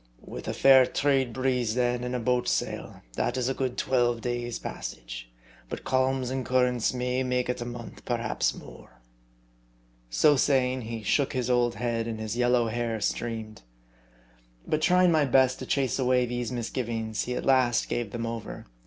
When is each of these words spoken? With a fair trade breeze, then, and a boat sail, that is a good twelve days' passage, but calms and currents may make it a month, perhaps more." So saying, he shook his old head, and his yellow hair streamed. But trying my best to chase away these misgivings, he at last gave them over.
With 0.25 0.47
a 0.47 0.53
fair 0.55 0.87
trade 0.87 1.31
breeze, 1.31 1.75
then, 1.75 2.03
and 2.03 2.15
a 2.15 2.19
boat 2.19 2.47
sail, 2.47 3.03
that 3.13 3.37
is 3.37 3.47
a 3.49 3.53
good 3.53 3.77
twelve 3.77 4.19
days' 4.19 4.57
passage, 4.57 5.29
but 5.69 5.83
calms 5.83 6.31
and 6.31 6.43
currents 6.43 6.91
may 6.91 7.21
make 7.21 7.49
it 7.49 7.61
a 7.61 7.65
month, 7.65 8.03
perhaps 8.03 8.55
more." 8.55 8.99
So 10.09 10.37
saying, 10.37 10.81
he 10.81 11.03
shook 11.03 11.33
his 11.33 11.51
old 11.51 11.75
head, 11.75 12.07
and 12.07 12.19
his 12.19 12.35
yellow 12.35 12.67
hair 12.67 12.99
streamed. 12.99 13.61
But 14.65 14.81
trying 14.81 15.11
my 15.11 15.25
best 15.25 15.59
to 15.59 15.67
chase 15.67 15.99
away 15.99 16.25
these 16.25 16.51
misgivings, 16.51 17.25
he 17.25 17.35
at 17.35 17.45
last 17.45 17.87
gave 17.87 18.09
them 18.11 18.25
over. 18.25 18.65